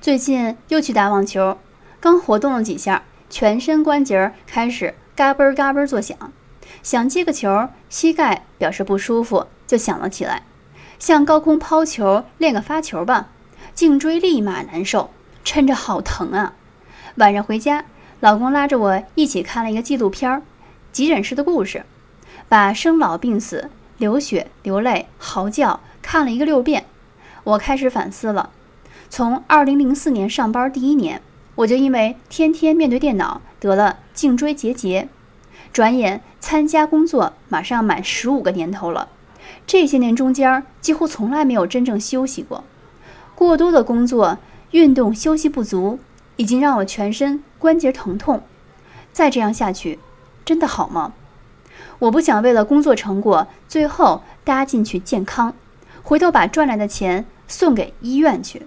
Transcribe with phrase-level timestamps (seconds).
[0.00, 1.58] 最近又去打网球，
[2.00, 6.16] 刚活动了几下，全身关节开始嘎嘣嘎嘣作响。
[6.82, 10.44] 想接个球，膝盖表示不舒服，就想了起来，
[10.98, 13.28] 向高空抛球练个发球吧。
[13.74, 15.10] 颈椎立马难受，
[15.44, 16.54] 抻着好疼啊！
[17.16, 17.84] 晚上回家，
[18.20, 20.30] 老公拉着我一起看了一个纪录片，
[20.90, 21.78] 《急诊室的故事》，
[22.48, 26.86] 把生老病死、流血流泪、嚎叫看了一个六遍。
[27.44, 28.48] 我开始反思了，
[29.10, 31.20] 从2004年上班第一年，
[31.56, 35.08] 我就因为天天面对电脑得了颈椎结节。
[35.72, 39.08] 转眼参加工作，马上满十五个年头了。
[39.66, 42.62] 这些年中间几乎从来没有真正休息过。
[43.34, 44.38] 过多的工作、
[44.70, 45.98] 运动、休息不足，
[46.36, 48.42] 已经让我全身关节疼痛。
[49.12, 49.98] 再这样下去，
[50.44, 51.14] 真的好吗？
[51.98, 55.52] 我不想为了工作成果，最后搭进去健康，
[56.04, 58.66] 回头把赚来的钱送给医院去。